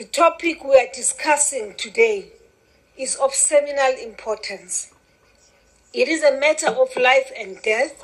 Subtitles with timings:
[0.00, 2.32] The topic we are discussing today
[2.96, 4.94] is of seminal importance.
[5.92, 8.02] It is a matter of life and death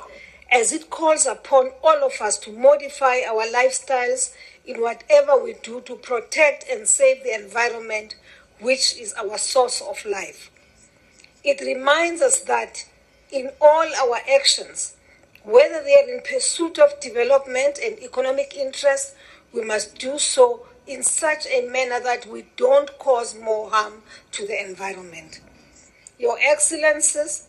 [0.51, 4.31] as it calls upon all of us to modify our lifestyles
[4.63, 8.13] in whatever we do to protect and save the environment,
[8.59, 10.51] which is our source of life.
[11.43, 12.85] It reminds us that
[13.31, 14.95] in all our actions,
[15.43, 19.15] whether they are in pursuit of development and economic interest,
[19.51, 24.47] we must do so in such a manner that we don't cause more harm to
[24.47, 25.41] the environment.
[26.17, 27.47] Your Excellencies,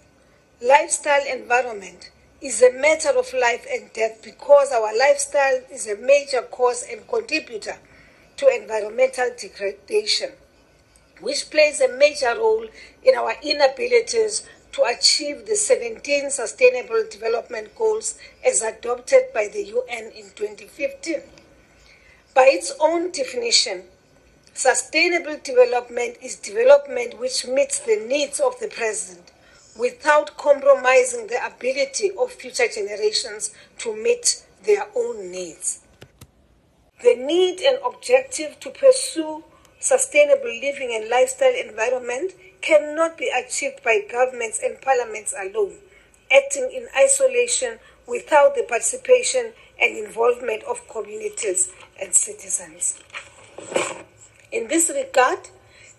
[0.61, 2.11] lifestyle environment
[2.43, 7.07] is a matter of life and death because our lifestyle is a major cause and
[7.09, 7.77] contributor
[8.37, 10.31] to environmental degradation,
[11.21, 12.67] which plays a major role
[13.03, 20.13] in our inabilities to achieve the 17 Sustainable Development Goals as adopted by the UN
[20.13, 21.23] in 2015.
[22.35, 23.85] By its own definition,
[24.55, 29.33] sustainable development is development which meets the needs of the present
[29.79, 35.81] without compromising the ability of future generations to meet their own needs.
[37.03, 39.45] The need and objective to pursue
[39.79, 45.75] sustainable living and lifestyle environment cannot be achieved by governments and parliaments alone,
[46.33, 47.79] acting in isolation
[48.09, 51.71] without the participation and involvement of communities
[52.01, 52.99] and citizens.
[54.51, 55.51] In this regard,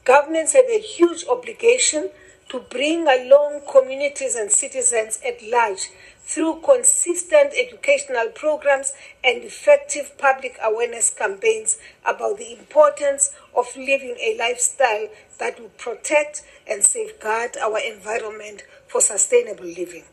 [0.04, 2.10] governments have a huge obligation
[2.50, 5.92] to bring along communities and citizens at large
[6.24, 8.94] through consistent educational programs
[9.24, 16.42] and effective public awareness campaigns about the importance of living a lifestyle that will protect
[16.68, 20.04] and safeguard our environment for sustainable living.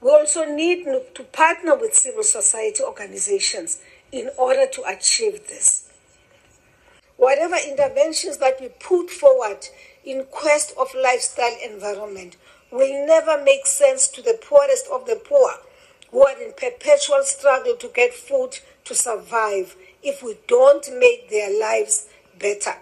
[0.00, 5.90] We also need to partner with civil society organizations in order to achieve this.
[7.16, 9.66] Whatever interventions that we put forward
[10.04, 12.38] in quest of lifestyle environment
[12.70, 15.50] will never make sense to the poorest of the poor
[16.10, 21.60] who are in perpetual struggle to get food to survive if we don't make their
[21.60, 22.06] lives
[22.38, 22.74] better.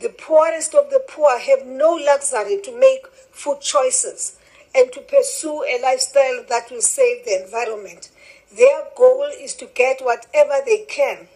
[0.00, 4.36] The poorest of the poor have no luxury to make food choices
[4.76, 8.10] and to pursue a lifestyle that will save the environment.
[8.54, 11.28] Their goal is to get whatever they can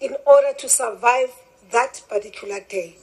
[0.00, 1.30] in order to survive
[1.72, 2.96] that particular day.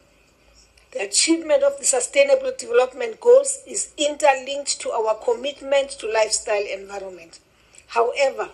[0.92, 7.40] The achievement of the Sustainable Development Goals is interlinked to our commitment to lifestyle environment.
[7.88, 8.50] However,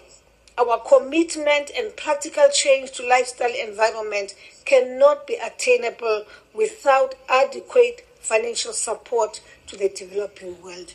[0.58, 4.36] our commitment and practical change to lifestyle environment
[4.66, 10.94] cannot be attainable without adequate financial support to the developing world.